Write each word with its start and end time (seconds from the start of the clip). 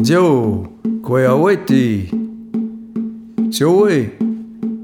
Ndio, 0.00 0.66
kweyaweti. 1.02 2.10
Tiowe, 3.50 4.10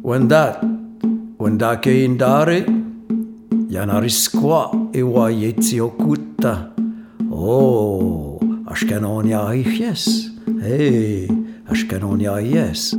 wendat, 0.04 0.62
wendake 1.38 2.04
indare, 2.04 2.66
yanariskwa 3.70 4.74
ewa 4.92 5.30
yeti 5.30 5.80
okuta. 5.80 6.70
Oh, 7.32 8.40
ashkanonia 8.66 9.54
yes. 9.54 10.30
Hey, 10.62 11.28
ashkanonia 11.70 12.40
yes. 12.40 12.96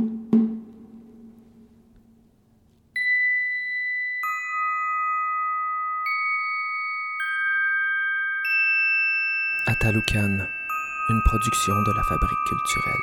Ataloukan, 9.66 10.42
une 11.10 11.22
production 11.22 11.74
de 11.82 11.92
la 11.92 12.02
Fabrique 12.02 12.38
culturelle. 12.46 12.94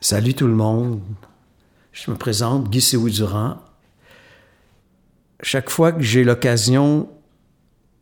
Salut 0.00 0.34
tout 0.34 0.46
le 0.46 0.54
monde. 0.54 1.00
Je 1.92 2.10
me 2.10 2.16
présente, 2.16 2.68
Guy 2.68 2.82
Séoudurand. 2.82 3.56
Chaque 5.42 5.70
fois 5.70 5.92
que 5.92 6.02
j'ai 6.02 6.22
l'occasion 6.22 7.08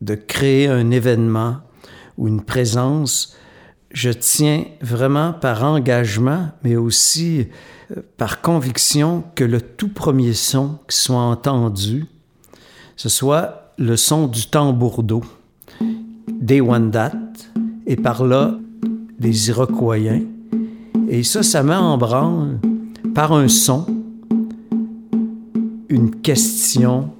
de 0.01 0.15
créer 0.15 0.67
un 0.67 0.91
événement 0.91 1.61
ou 2.17 2.27
une 2.27 2.43
présence, 2.43 3.37
je 3.91 4.09
tiens 4.09 4.65
vraiment 4.81 5.31
par 5.31 5.63
engagement, 5.63 6.51
mais 6.63 6.75
aussi 6.75 7.47
euh, 7.91 8.01
par 8.17 8.41
conviction 8.41 9.23
que 9.35 9.45
le 9.45 9.61
tout 9.61 9.93
premier 9.93 10.33
son 10.33 10.79
qui 10.89 10.97
soit 10.97 11.17
entendu, 11.17 12.05
ce 12.97 13.07
soit 13.07 13.68
le 13.79 13.95
son 13.95 14.27
du 14.27 14.47
tambour 14.47 15.03
d'eau, 15.03 15.23
des 16.29 16.59
Wendat, 16.59 17.13
et 17.87 17.95
par 17.95 18.25
là 18.25 18.59
des 19.19 19.49
Iroquois. 19.49 19.97
Et 21.07 21.23
ça, 21.23 21.43
ça 21.43 21.63
met 21.63 21.75
en 21.75 21.97
branle 21.97 22.59
par 23.15 23.31
un 23.31 23.47
son, 23.47 23.85
une 25.87 26.11
question, 26.21 27.11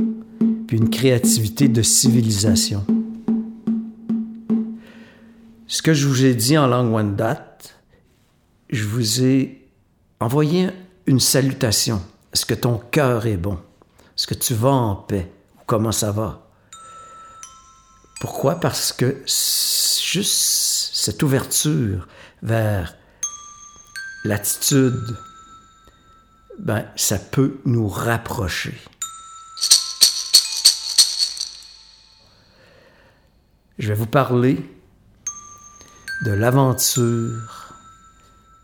puis 0.68 0.78
une 0.78 0.90
créativité 0.90 1.70
de 1.70 1.82
civilisation. 1.82 2.86
Ce 5.66 5.82
que 5.82 5.94
je 5.94 6.08
vous 6.08 6.26
ai 6.26 6.36
dit 6.36 6.58
en 6.58 6.68
langue 6.68 6.94
Wendat, 6.94 7.58
je 8.70 8.84
vous 8.84 9.24
ai 9.24 9.66
envoyé 10.20 10.68
une 11.06 11.22
salutation. 11.22 12.02
Est-ce 12.34 12.46
que 12.46 12.54
ton 12.54 12.82
cœur 12.92 13.28
est 13.28 13.38
bon? 13.38 13.58
Est-ce 14.18 14.28
que 14.28 14.34
tu 14.34 14.54
vas 14.54 14.72
en 14.72 14.96
paix? 14.96 15.32
Ou 15.56 15.62
comment 15.66 15.94
ça 15.94 16.12
va? 16.12 16.49
Pourquoi? 18.20 18.60
Parce 18.60 18.92
que 18.92 19.24
juste 19.26 20.92
cette 20.94 21.24
ouverture 21.24 22.08
vers 22.42 22.96
l'attitude, 24.26 25.18
ben, 26.60 26.86
ça 26.96 27.18
peut 27.18 27.60
nous 27.66 27.88
rapprocher. 27.88 28.78
Je 33.78 33.88
vais 33.88 33.94
vous 33.94 34.06
parler 34.06 34.58
de 36.26 36.32
l'aventure 36.32 37.74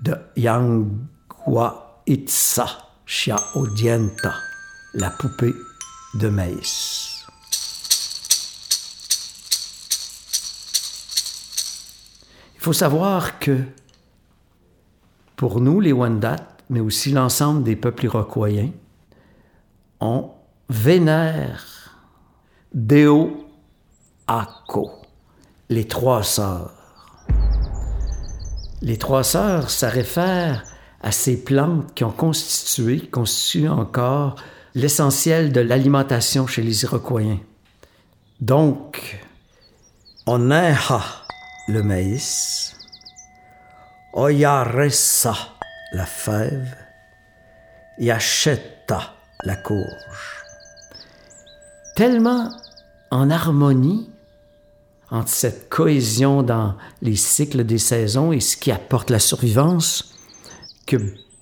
de 0.02 0.18
Yangwa 0.36 2.02
Itza 2.06 2.66
Odienta, 3.54 4.36
la 4.94 5.10
poupée 5.10 5.56
de 6.16 6.28
maïs. 6.28 7.15
Faut 12.66 12.74
savoir 12.74 13.38
que 13.38 13.60
pour 15.36 15.62
nous, 15.62 15.80
les 15.80 15.94
Wendat, 15.94 16.48
mais 16.72 16.80
aussi 16.80 17.12
l'ensemble 17.12 17.62
des 17.62 17.76
peuples 17.76 18.06
iroquois, 18.06 18.50
on 20.00 20.32
vénère 20.68 21.96
Deo 22.74 23.46
Ako, 24.26 24.90
les 25.70 25.88
trois 25.88 26.24
sœurs. 26.24 26.74
Les 28.82 28.98
trois 28.98 29.24
sœurs, 29.24 29.70
ça 29.70 29.88
réfère 29.88 30.64
à 31.02 31.12
ces 31.12 31.44
plantes 31.44 31.94
qui 31.94 32.04
ont 32.04 32.10
constitué, 32.10 33.00
constituent 33.00 33.70
encore 33.70 34.38
l'essentiel 34.74 35.52
de 35.52 35.62
l'alimentation 35.62 36.48
chez 36.48 36.64
les 36.64 36.82
Iroquois. 36.82 37.38
Donc, 38.42 39.24
on 40.26 40.50
a 40.50 40.74
le 41.68 41.82
maïs, 41.82 42.76
Oyaresa, 44.14 45.36
la 45.92 46.06
fève, 46.06 46.76
Yacheta, 47.98 49.16
la 49.44 49.56
courge. 49.56 50.44
Tellement 51.96 52.50
en 53.12 53.30
harmonie 53.30 54.10
entre 55.10 55.30
cette 55.30 55.70
cohésion 55.70 56.44
dans 56.44 56.76
les 57.02 57.16
cycles 57.16 57.64
des 57.64 57.78
saisons 57.78 58.32
et 58.32 58.40
ce 58.40 58.58
qui 58.58 58.72
apporte 58.72 59.10
la 59.10 59.20
survivance, 59.20 60.16
que 60.86 60.98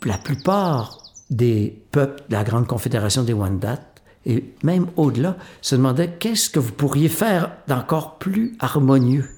la 0.06 0.18
plupart 0.18 1.00
des 1.30 1.84
peuples 1.92 2.24
de 2.30 2.34
la 2.34 2.44
Grande 2.44 2.68
Confédération 2.68 3.24
des 3.24 3.34
Wendat, 3.34 3.80
et 4.26 4.54
même 4.64 4.88
au-delà, 4.96 5.36
se 5.62 5.76
demandaient 5.76 6.16
qu'est-ce 6.18 6.50
que 6.50 6.60
vous 6.60 6.72
pourriez 6.72 7.10
faire 7.10 7.52
d'encore 7.68 8.20
plus 8.20 8.56
harmonieux. 8.60 9.30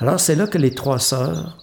Alors 0.00 0.20
c'est 0.20 0.36
là 0.36 0.46
que 0.46 0.58
les 0.58 0.74
trois 0.74 1.00
sœurs 1.00 1.58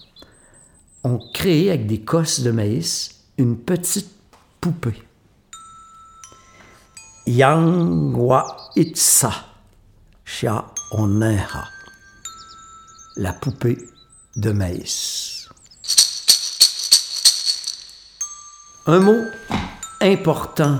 ont 1.04 1.18
créé 1.32 1.70
avec 1.70 1.86
des 1.86 2.00
cosses 2.00 2.40
de 2.40 2.50
maïs 2.50 3.24
une 3.38 3.58
petite 3.58 4.10
poupée. 4.60 5.02
Yangwa 7.26 8.70
Itsa, 8.76 9.32
Shia 10.24 10.66
Oneha, 10.92 11.64
la 13.16 13.32
poupée 13.32 13.78
de 14.36 14.52
maïs. 14.52 15.48
Un 18.86 19.00
mot 19.00 19.22
important 20.00 20.78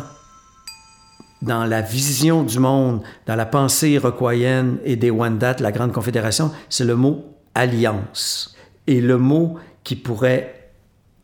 dans 1.43 1.65
la 1.65 1.81
vision 1.81 2.43
du 2.45 2.59
monde, 2.59 3.03
dans 3.27 3.35
la 3.35 3.47
pensée 3.47 3.91
iroquoienne 3.91 4.79
et 4.85 4.97
des 4.97 5.11
Wendat, 5.11 5.57
la 5.61 5.73
Grande 5.73 5.93
Confédération, 5.93 6.53
c'est 6.69 6.85
le 6.85 6.97
mot 6.97 7.36
alliance. 7.57 8.57
Et 8.87 9.01
le 9.01 9.19
mot 9.19 9.59
qui 9.85 9.97
pourrait 9.97 10.71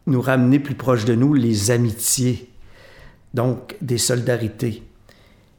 nous 0.07 0.21
ramener 0.21 0.59
plus 0.59 0.75
proche 0.75 1.05
de 1.05 1.15
nous, 1.15 1.35
les 1.35 1.71
amitiés, 1.71 2.51
donc 3.35 3.77
des 3.81 3.99
solidarités. 3.99 4.83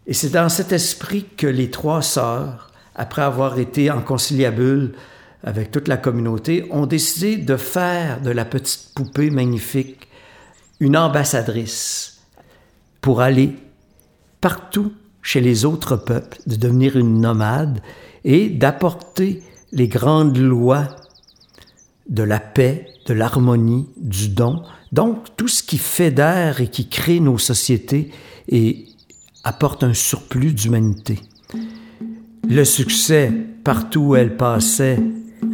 Et 0.06 0.14
c'est 0.14 0.32
dans 0.32 0.50
cet 0.50 0.72
esprit 0.74 1.26
que 1.38 1.48
les 1.48 1.72
trois 1.72 2.02
sœurs, 2.02 2.72
après 2.96 3.22
avoir 3.22 3.58
été 3.58 3.90
en 3.90 4.02
conciliabule 4.02 4.94
avec 5.44 5.72
toute 5.72 5.88
la 5.88 5.98
communauté, 5.98 6.68
ont 6.72 6.86
décidé 6.86 7.38
de 7.38 7.56
faire 7.56 8.22
de 8.22 8.32
la 8.32 8.46
petite 8.46 8.92
poupée 8.96 9.30
magnifique 9.30 10.08
une 10.80 10.98
ambassadrice 10.98 12.22
pour 13.02 13.22
aller 13.22 13.56
partout 14.42 14.92
chez 15.22 15.40
les 15.40 15.64
autres 15.64 15.96
peuples, 15.96 16.38
de 16.48 16.58
devenir 16.58 16.98
une 16.98 17.22
nomade 17.22 17.82
et 18.26 18.50
d'apporter 18.50 19.42
les 19.74 19.88
grandes 19.88 20.38
lois 20.38 20.88
de 22.08 22.24
la 22.24 22.40
paix, 22.40 22.88
de 23.08 23.14
l'harmonie, 23.14 23.90
du 23.98 24.30
don, 24.30 24.62
donc 24.92 25.36
tout 25.36 25.48
ce 25.48 25.64
qui 25.64 25.78
fédère 25.78 26.62
et 26.62 26.68
qui 26.68 26.88
crée 26.88 27.20
nos 27.20 27.40
sociétés 27.40 28.12
et 28.48 28.86
apporte 29.44 29.84
un 29.84 29.94
surplus 29.94 30.54
d'humanité. 30.54 31.20
Le 32.48 32.64
succès, 32.64 33.32
partout 33.64 34.02
où 34.02 34.16
elle 34.16 34.38
passait, 34.38 35.00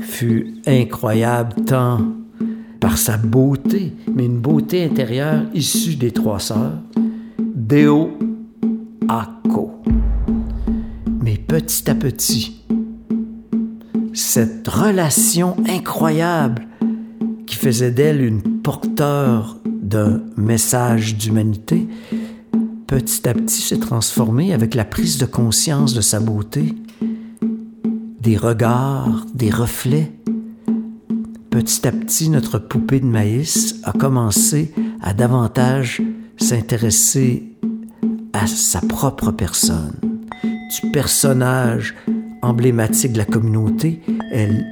fut 0.01 0.55
incroyable 0.65 1.53
tant 1.65 2.01
par 2.79 2.97
sa 2.97 3.17
beauté, 3.17 3.93
mais 4.13 4.25
une 4.25 4.39
beauté 4.39 4.83
intérieure 4.83 5.43
issue 5.53 5.95
des 5.95 6.11
trois 6.11 6.39
sœurs, 6.39 6.81
Deo 7.39 8.17
Ako. 9.07 9.81
Mais 11.21 11.37
petit 11.37 11.89
à 11.89 11.95
petit, 11.95 12.58
cette 14.19 14.67
relation 14.67 15.55
incroyable 15.67 16.67
qui 17.47 17.55
faisait 17.55 17.91
d'elle 17.91 18.21
une 18.21 18.61
porteur 18.61 19.57
d'un 19.65 20.21
message 20.35 21.15
d'humanité, 21.15 21.87
petit 22.85 23.27
à 23.27 23.33
petit 23.33 23.61
s'est 23.61 23.79
transformée 23.79 24.53
avec 24.53 24.75
la 24.75 24.83
prise 24.83 25.17
de 25.17 25.25
conscience 25.25 25.93
de 25.93 26.01
sa 26.01 26.19
beauté, 26.19 26.75
des 28.19 28.35
regards, 28.35 29.25
des 29.33 29.49
reflets. 29.49 30.11
Petit 31.49 31.87
à 31.87 31.91
petit, 31.91 32.29
notre 32.29 32.59
poupée 32.59 32.99
de 32.99 33.05
maïs 33.05 33.75
a 33.83 33.93
commencé 33.93 34.73
à 35.01 35.13
davantage 35.13 36.01
s'intéresser 36.37 37.55
à 38.33 38.47
sa 38.47 38.81
propre 38.81 39.31
personne, 39.31 39.95
du 40.43 40.91
personnage 40.91 41.95
emblématique 42.41 43.13
de 43.13 43.17
la 43.17 43.25
communauté, 43.25 44.01
elle 44.31 44.65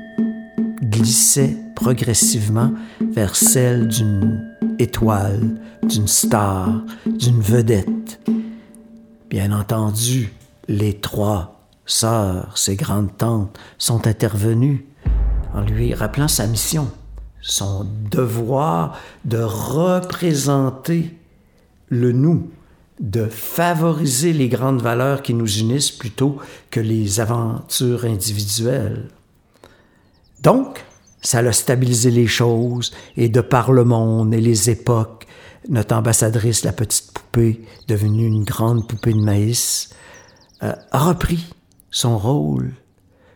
glissait 0.82 1.56
progressivement 1.76 2.72
vers 3.12 3.36
celle 3.36 3.88
d'une 3.88 4.56
étoile, 4.80 5.60
d'une 5.84 6.08
star, 6.08 6.84
d'une 7.06 7.42
vedette. 7.42 8.20
Bien 9.30 9.52
entendu, 9.52 10.34
les 10.68 10.94
trois 11.00 11.62
sœurs, 11.86 12.58
ses 12.58 12.76
grandes 12.76 13.16
tantes, 13.18 13.58
sont 13.78 14.08
intervenues 14.08 14.86
en 15.54 15.62
lui 15.62 15.94
rappelant 15.94 16.28
sa 16.28 16.48
mission, 16.48 16.90
son 17.42 17.88
devoir 18.12 18.98
de 19.26 19.40
représenter 19.40 21.16
le 21.90 22.12
nous, 22.12 22.50
de 23.00 23.28
favoriser 23.28 24.34
les 24.34 24.50
grandes 24.50 24.82
valeurs 24.82 25.22
qui 25.22 25.34
nous 25.34 25.60
unissent 25.60 25.92
plutôt 25.92 26.38
que 26.72 26.80
les 26.80 27.20
aventures 27.20 28.06
individuelles. 28.06 29.10
Donc, 30.42 30.84
ça 31.22 31.40
a 31.40 31.52
stabilisé 31.52 32.12
les 32.12 32.28
choses 32.28 32.94
et 33.16 33.30
de 33.30 33.42
par 33.42 33.72
le 33.72 33.84
monde 33.84 34.34
et 34.34 34.42
les 34.42 34.70
époques, 34.70 35.28
notre 35.70 35.96
ambassadrice, 35.96 36.64
la 36.64 36.72
petite 36.72 37.12
poupée, 37.12 37.62
devenue 37.88 38.26
une 38.26 38.44
grande 38.44 38.88
poupée 38.88 39.14
de 39.14 39.22
maïs, 39.22 39.90
euh, 40.64 40.74
a 40.92 41.00
repris 41.00 41.46
son 41.92 42.18
rôle 42.18 42.72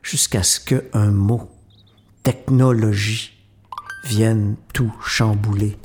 jusqu'à 0.01 0.43
ce 0.43 0.59
qu'un 0.59 1.11
mot, 1.11 1.49
technologie, 2.23 3.33
vienne 4.05 4.55
tout 4.73 4.93
chambouler. 5.05 5.77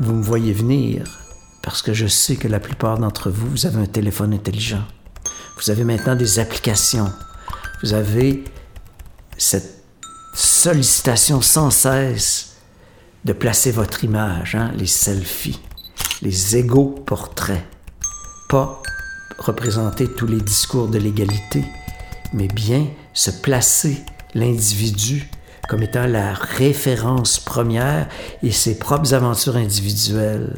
Vous 0.00 0.14
me 0.14 0.22
voyez 0.22 0.52
venir 0.52 1.21
parce 1.62 1.82
que 1.82 1.92
je 1.92 2.06
sais 2.06 2.36
que 2.36 2.48
la 2.48 2.60
plupart 2.60 2.98
d'entre 2.98 3.30
vous, 3.30 3.48
vous 3.48 3.66
avez 3.66 3.80
un 3.80 3.86
téléphone 3.86 4.34
intelligent. 4.34 4.84
Vous 5.56 5.70
avez 5.70 5.84
maintenant 5.84 6.16
des 6.16 6.38
applications. 6.38 7.12
Vous 7.82 7.94
avez 7.94 8.44
cette 9.38 9.82
sollicitation 10.34 11.40
sans 11.40 11.70
cesse 11.70 12.56
de 13.24 13.32
placer 13.32 13.70
votre 13.70 14.02
image, 14.02 14.56
hein, 14.56 14.72
les 14.76 14.86
selfies, 14.86 15.60
les 16.22 16.56
égaux 16.56 16.90
portraits. 17.06 17.64
Pas 18.48 18.82
représenter 19.38 20.08
tous 20.08 20.26
les 20.26 20.40
discours 20.40 20.88
de 20.88 20.98
l'égalité, 20.98 21.64
mais 22.32 22.48
bien 22.48 22.86
se 23.14 23.30
placer 23.30 24.02
l'individu 24.34 25.28
comme 25.68 25.82
étant 25.82 26.06
la 26.06 26.34
référence 26.34 27.38
première 27.38 28.08
et 28.42 28.50
ses 28.50 28.78
propres 28.78 29.14
aventures 29.14 29.56
individuelles. 29.56 30.56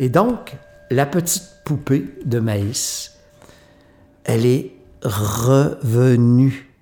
Et 0.00 0.08
donc, 0.08 0.56
la 0.90 1.04
petite 1.04 1.44
poupée 1.62 2.06
de 2.24 2.40
maïs, 2.40 3.18
elle 4.24 4.46
est 4.46 4.72
revenue 5.02 6.72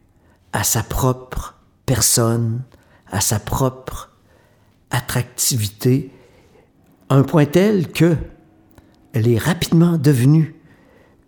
à 0.52 0.62
sa 0.62 0.84
propre 0.84 1.56
personne, 1.84 2.62
à 3.10 3.20
sa 3.20 3.40
propre 3.40 4.12
attractivité, 4.92 6.12
un 7.10 7.24
point 7.24 7.46
tel 7.46 7.90
que 7.90 8.16
elle 9.14 9.26
est 9.26 9.38
rapidement 9.38 9.98
devenue 9.98 10.54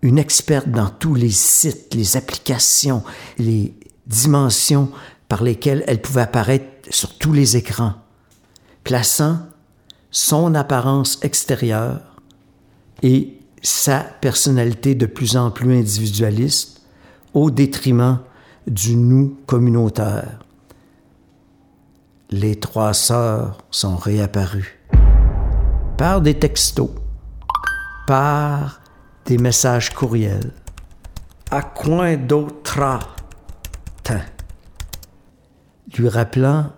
une 0.00 0.18
experte 0.18 0.68
dans 0.68 0.90
tous 0.90 1.16
les 1.16 1.30
sites, 1.30 1.92
les 1.94 2.16
applications, 2.16 3.02
les 3.36 3.74
dimensions 4.06 4.92
par 5.28 5.42
lesquelles 5.42 5.82
elle 5.88 6.00
pouvait 6.00 6.22
apparaître 6.22 6.88
sur 6.90 7.18
tous 7.18 7.32
les 7.32 7.56
écrans, 7.56 7.94
plaçant 8.84 9.40
son 10.10 10.54
apparence 10.54 11.18
extérieure 11.22 12.00
et 13.02 13.38
sa 13.62 14.00
personnalité 14.00 14.94
de 14.94 15.06
plus 15.06 15.36
en 15.36 15.50
plus 15.50 15.78
individualiste 15.78 16.82
au 17.34 17.50
détriment 17.50 18.20
du 18.66 18.96
nous 18.96 19.38
communautaire. 19.46 20.38
Les 22.30 22.56
trois 22.56 22.94
sœurs 22.94 23.58
sont 23.70 23.96
réapparues 23.96 24.80
par 25.96 26.20
des 26.20 26.34
textos, 26.34 26.90
par 28.06 28.80
des 29.26 29.38
messages 29.38 29.90
courriels, 29.90 30.52
à 31.50 31.62
coin 31.62 32.16
d'autres 32.16 32.60
lui 35.98 36.08
rappelant 36.08 36.70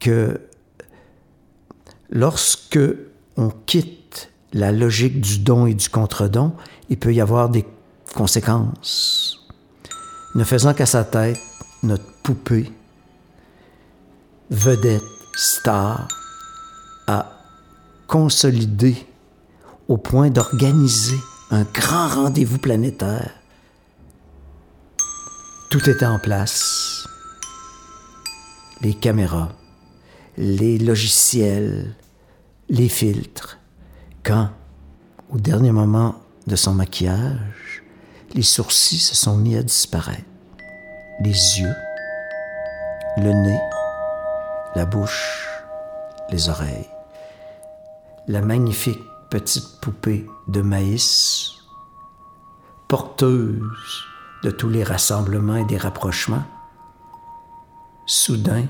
que 0.00 0.40
lorsque 2.10 2.80
on 3.36 3.50
quitte 3.66 4.30
la 4.52 4.72
logique 4.72 5.20
du 5.20 5.38
don 5.38 5.66
et 5.66 5.74
du 5.74 5.88
contre-don, 5.88 6.54
il 6.88 6.98
peut 6.98 7.12
y 7.12 7.20
avoir 7.20 7.48
des 7.48 7.64
conséquences. 8.14 9.46
Ne 10.34 10.44
faisant 10.44 10.74
qu'à 10.74 10.86
sa 10.86 11.04
tête, 11.04 11.38
notre 11.82 12.04
poupée, 12.22 12.70
vedette, 14.50 15.02
star, 15.36 16.08
a 17.06 17.26
consolidé 18.06 18.96
au 19.86 19.96
point 19.96 20.30
d'organiser 20.30 21.18
un 21.50 21.62
grand 21.62 22.08
rendez-vous 22.08 22.58
planétaire. 22.58 23.30
Tout 25.70 25.88
était 25.88 26.06
en 26.06 26.18
place. 26.18 27.06
Les 28.80 28.94
caméras, 28.94 29.50
les 30.38 30.78
logiciels, 30.78 31.96
les 32.68 32.88
filtres. 32.88 33.58
Quand, 34.22 34.50
au 35.30 35.38
dernier 35.38 35.72
moment 35.72 36.14
de 36.46 36.54
son 36.54 36.74
maquillage, 36.74 37.82
les 38.34 38.42
sourcils 38.42 39.00
se 39.00 39.16
sont 39.16 39.36
mis 39.36 39.56
à 39.56 39.64
disparaître. 39.64 40.22
Les 41.20 41.30
yeux, 41.30 41.74
le 43.16 43.32
nez, 43.32 43.60
la 44.76 44.84
bouche, 44.84 45.48
les 46.30 46.48
oreilles. 46.48 46.88
La 48.28 48.40
magnifique 48.40 49.02
petite 49.30 49.80
poupée 49.80 50.24
de 50.46 50.62
maïs, 50.62 51.50
porteuse 52.86 54.04
de 54.44 54.52
tous 54.52 54.68
les 54.68 54.84
rassemblements 54.84 55.56
et 55.56 55.64
des 55.64 55.78
rapprochements, 55.78 56.44
soudain 58.06 58.66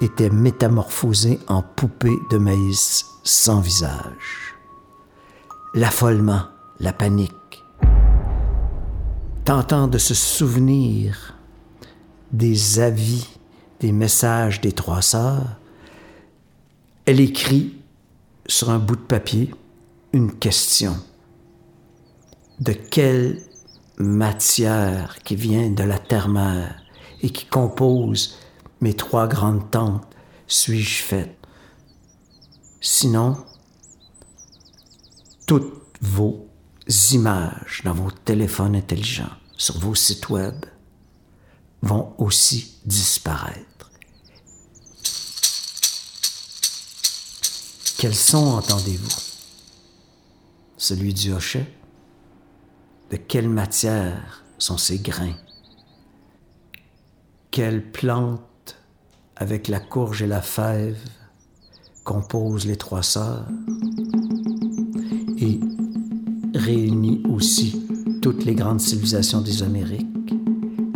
était 0.00 0.30
métamorphosée 0.30 1.40
en 1.48 1.62
poupée 1.62 2.18
de 2.30 2.38
maïs 2.38 3.06
sans 3.24 3.60
visage. 3.60 4.54
L'affolement, 5.74 6.42
la 6.80 6.92
panique, 6.92 7.32
tentant 9.44 9.88
de 9.88 9.98
se 9.98 10.14
souvenir 10.14 11.34
des 12.32 12.80
avis, 12.80 13.26
des 13.80 13.92
messages 13.92 14.60
des 14.60 14.72
trois 14.72 15.02
sœurs, 15.02 15.56
elle 17.06 17.20
écrit 17.20 17.74
sur 18.46 18.70
un 18.70 18.78
bout 18.78 18.96
de 18.96 19.00
papier 19.00 19.54
une 20.12 20.32
question. 20.32 20.96
De 22.60 22.72
quelle 22.72 23.42
matière 23.98 25.18
qui 25.24 25.36
vient 25.36 25.70
de 25.70 25.82
la 25.82 25.98
terre-mère 25.98 26.82
et 27.22 27.30
qui 27.30 27.46
compose 27.46 28.38
mes 28.80 28.94
trois 28.94 29.26
grandes 29.26 29.70
tantes 29.70 30.14
suis-je 30.48 31.02
faite? 31.02 31.36
Sinon, 32.80 33.36
toutes 35.46 35.82
vos 36.00 36.48
images 37.12 37.82
dans 37.84 37.92
vos 37.92 38.10
téléphones 38.10 38.74
intelligents, 38.74 39.36
sur 39.56 39.78
vos 39.78 39.94
sites 39.94 40.30
web, 40.30 40.64
vont 41.82 42.14
aussi 42.18 42.78
disparaître. 42.86 43.90
Quel 47.98 48.14
son 48.14 48.46
entendez-vous 48.46 49.20
Celui 50.76 51.12
du 51.12 51.32
hochet? 51.32 51.66
De 53.10 53.16
quelle 53.16 53.48
matière 53.48 54.44
sont 54.58 54.78
ces 54.78 54.98
grains? 54.98 55.36
Quelle 57.50 57.90
plante 57.90 58.47
avec 59.38 59.68
la 59.68 59.80
courge 59.80 60.22
et 60.22 60.26
la 60.26 60.42
fève 60.42 60.98
compose 62.04 62.66
les 62.66 62.76
trois 62.76 63.02
sœurs 63.02 63.46
Et 65.40 65.60
réunit 66.54 67.22
aussi 67.30 67.86
toutes 68.20 68.44
les 68.44 68.54
grandes 68.54 68.80
civilisations 68.80 69.40
des 69.40 69.62
Amériques. 69.62 70.06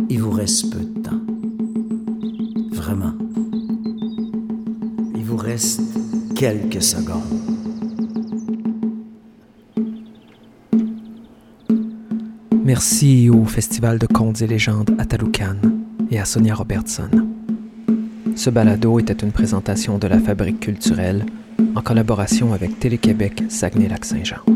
Il 0.09 0.21
vous 0.21 0.31
reste 0.31 0.71
peu 0.71 0.79
de 0.79 1.01
temps. 1.01 1.21
Vraiment. 2.73 3.13
Il 5.15 5.23
vous 5.23 5.37
reste 5.37 5.81
quelques 6.35 6.83
secondes. 6.83 7.21
Merci 12.65 13.29
au 13.29 13.45
Festival 13.45 13.99
de 13.99 14.07
contes 14.07 14.41
et 14.41 14.47
légendes 14.47 14.95
à 14.97 15.05
Taloukan 15.05 15.57
et 16.09 16.19
à 16.19 16.25
Sonia 16.25 16.55
Robertson. 16.55 17.32
Ce 18.35 18.49
balado 18.49 18.99
était 18.99 19.13
une 19.13 19.31
présentation 19.31 19.97
de 19.97 20.07
la 20.07 20.19
Fabrique 20.19 20.59
culturelle 20.59 21.25
en 21.75 21.81
collaboration 21.81 22.53
avec 22.53 22.79
Télé-Québec 22.79 23.43
Saguenay-Lac-Saint-Jean. 23.49 24.52